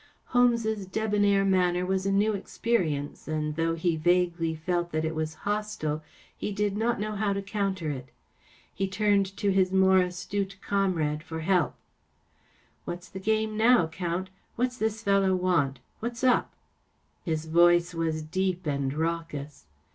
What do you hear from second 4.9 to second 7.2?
that it was hostile, he did not know